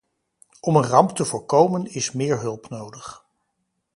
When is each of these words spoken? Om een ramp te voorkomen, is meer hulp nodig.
Om 0.61 0.75
een 0.75 0.85
ramp 0.85 1.09
te 1.15 1.25
voorkomen, 1.25 1.85
is 1.85 2.11
meer 2.11 2.39
hulp 2.39 2.69
nodig. 2.69 3.25